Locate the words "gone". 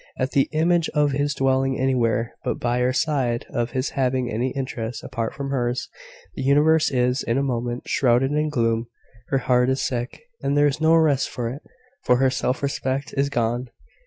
13.29-13.69